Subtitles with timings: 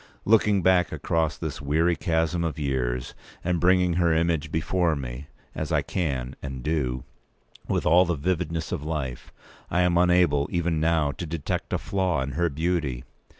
[0.25, 3.13] Looking back across this weary chasm of years,
[3.43, 7.03] and bringing her image before me (as I can and do)
[7.67, 9.31] with all the vividness of life,
[9.69, 13.03] I am unable, even now, to detect a flaw in her beauty.